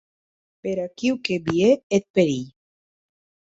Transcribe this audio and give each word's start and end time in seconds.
Per 0.67 0.73
aquiu 0.83 1.19
que 1.29 1.37
vie 1.51 1.69
eth 1.99 2.09
perilh. 2.17 2.51